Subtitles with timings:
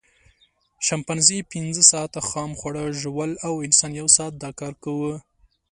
[0.85, 5.13] شامپانزي پینځه ساعته خام خواړه ژوول او انسان یو ساعت دا کار کاوه.